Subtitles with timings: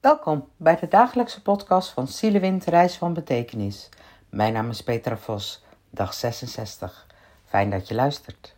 [0.00, 3.88] Welkom bij de dagelijkse podcast van Zielewind Reis van Betekenis.
[4.28, 7.06] Mijn naam is Petra Vos, dag 66.
[7.44, 8.54] Fijn dat je luistert.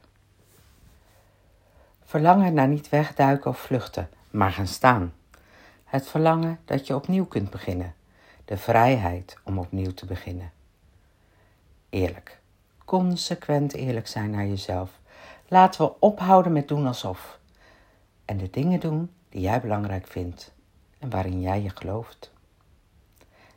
[2.05, 5.15] Verlangen naar niet wegduiken of vluchten, maar gaan staan.
[5.85, 7.95] Het verlangen dat je opnieuw kunt beginnen.
[8.45, 10.53] De vrijheid om opnieuw te beginnen.
[11.88, 12.40] Eerlijk.
[12.85, 14.90] Consequent eerlijk zijn naar jezelf.
[15.49, 17.38] Laten we ophouden met doen alsof.
[18.24, 20.52] En de dingen doen die jij belangrijk vindt
[21.02, 22.33] en waarin jij je gelooft.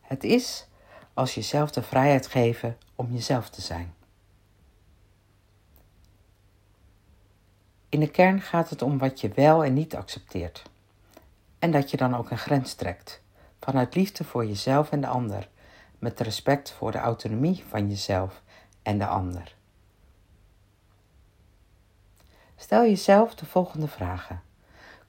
[0.01, 0.67] Het is
[1.13, 3.93] als jezelf de vrijheid geven om jezelf te zijn.
[7.89, 10.63] In de kern gaat het om wat je wel en niet accepteert.
[11.59, 13.21] En dat je dan ook een grens trekt,
[13.59, 15.49] vanuit liefde voor jezelf en de ander,
[15.99, 18.41] met respect voor de autonomie van jezelf
[18.81, 19.55] en de ander.
[22.55, 24.41] Stel jezelf de volgende vragen.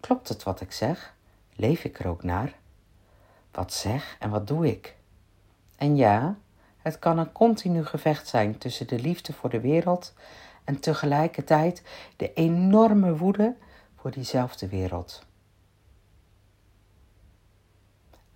[0.00, 1.15] Klopt het wat ik zeg?
[1.56, 2.54] Leef ik er ook naar?
[3.50, 4.96] Wat zeg en wat doe ik?
[5.76, 6.36] En ja,
[6.76, 10.14] het kan een continu gevecht zijn tussen de liefde voor de wereld
[10.64, 11.82] en tegelijkertijd
[12.16, 13.56] de enorme woede
[13.96, 15.24] voor diezelfde wereld.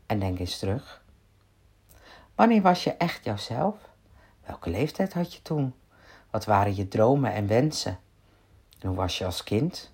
[0.06, 1.04] En denk eens terug.
[2.34, 3.76] Wanneer was je echt jouzelf?
[4.46, 5.74] Welke leeftijd had je toen?
[6.30, 7.98] Wat waren je dromen en wensen?
[8.78, 9.92] En hoe was je als kind?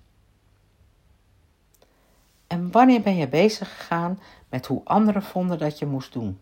[2.47, 6.39] En wanneer ben je bezig gegaan met hoe anderen vonden dat je moest doen?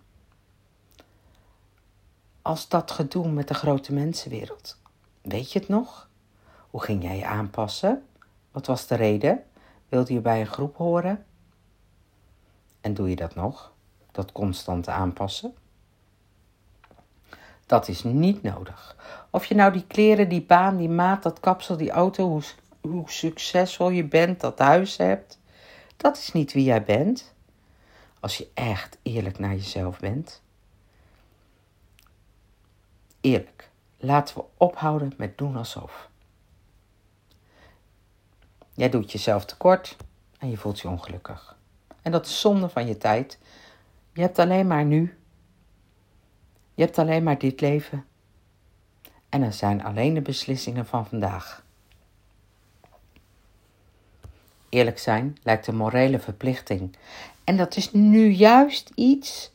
[2.42, 4.81] Als dat gedoe met de grote mensenwereld.
[5.22, 6.09] Weet je het nog?
[6.70, 8.06] Hoe ging jij je aanpassen?
[8.52, 9.44] Wat was de reden?
[9.89, 11.25] Wilde je bij een groep horen?
[12.81, 13.73] En doe je dat nog?
[14.12, 15.53] Dat constante aanpassen?
[17.66, 18.95] Dat is niet nodig.
[19.30, 22.42] Of je nou die kleren, die baan, die maat, dat kapsel, die auto, hoe,
[22.81, 25.40] hoe succesvol je bent, dat huis hebt.
[25.98, 27.34] Dat is niet wie jij bent.
[28.20, 30.42] Als je echt eerlijk naar jezelf bent.
[33.22, 33.70] Eerlijk.
[33.98, 36.09] Laten we ophouden met doen alsof.
[38.74, 39.96] Jij doet jezelf tekort
[40.38, 41.58] en je voelt je ongelukkig.
[42.02, 43.40] En dat is zonde van je tijd.
[44.14, 45.18] Je hebt alleen maar nu.
[46.74, 48.06] Je hebt alleen maar dit leven.
[49.30, 51.65] En er zijn alleen de beslissingen van vandaag.
[54.75, 56.96] Eerlijk zijn lijkt een morele verplichting.
[57.44, 59.52] En dat is nu juist iets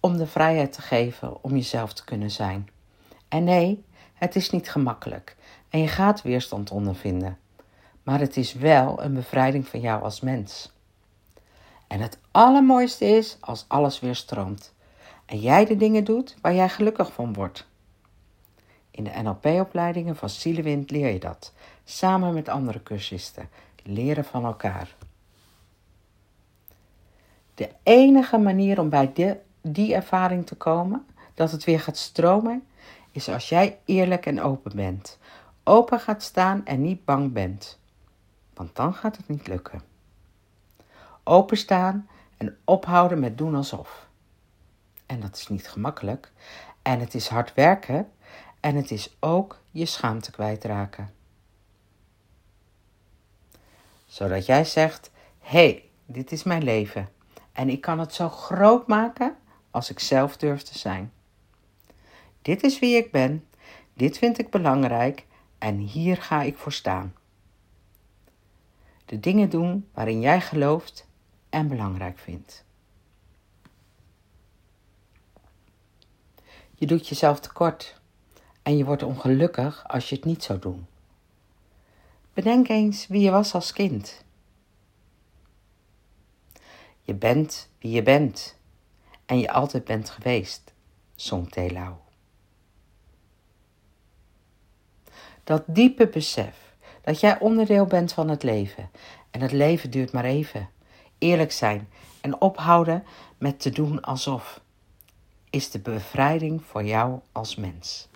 [0.00, 2.68] om de vrijheid te geven om jezelf te kunnen zijn.
[3.28, 3.84] En nee,
[4.14, 5.36] het is niet gemakkelijk
[5.68, 7.38] en je gaat weerstand ondervinden.
[8.02, 10.72] Maar het is wel een bevrijding van jou als mens.
[11.86, 14.74] En het allermooiste is als alles weer stroomt
[15.26, 17.66] en jij de dingen doet waar jij gelukkig van wordt.
[18.90, 21.52] In de NLP-opleidingen van Zielewind leer je dat,
[21.84, 23.48] samen met andere cursisten
[23.84, 24.96] leren van elkaar.
[27.54, 32.66] De enige manier om bij de, die ervaring te komen, dat het weer gaat stromen,
[33.10, 35.18] is als jij eerlijk en open bent.
[35.64, 37.78] Open gaat staan en niet bang bent.
[38.54, 39.82] Want dan gaat het niet lukken.
[41.22, 44.06] Openstaan en ophouden met doen alsof.
[45.06, 46.32] En dat is niet gemakkelijk.
[46.82, 48.10] En het is hard werken.
[48.60, 51.10] En het is ook je schaamte kwijtraken
[54.14, 57.08] zodat jij zegt: hé, hey, dit is mijn leven
[57.52, 59.36] en ik kan het zo groot maken
[59.70, 61.12] als ik zelf durf te zijn.
[62.42, 63.46] Dit is wie ik ben,
[63.94, 65.26] dit vind ik belangrijk
[65.58, 67.14] en hier ga ik voor staan.
[69.04, 71.06] De dingen doen waarin jij gelooft
[71.50, 72.64] en belangrijk vindt.
[76.74, 78.00] Je doet jezelf tekort
[78.62, 80.86] en je wordt ongelukkig als je het niet zou doen.
[82.34, 84.24] Bedenk eens wie je was als kind.
[87.02, 88.58] Je bent wie je bent
[89.26, 90.72] en je altijd bent geweest,
[91.14, 91.94] zong Telau.
[95.44, 98.90] Dat diepe besef dat jij onderdeel bent van het leven
[99.30, 100.68] en het leven duurt maar even.
[101.18, 101.88] Eerlijk zijn
[102.20, 103.04] en ophouden
[103.38, 104.60] met te doen alsof
[105.50, 108.08] is de bevrijding voor jou als mens.